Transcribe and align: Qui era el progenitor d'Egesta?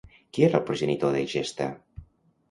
Qui 0.35 0.45
era 0.45 0.55
el 0.59 0.63
progenitor 0.69 1.13
d'Egesta? 1.15 1.67